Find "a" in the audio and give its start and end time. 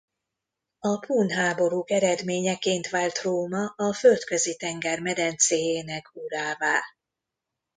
0.79-0.97, 3.75-3.93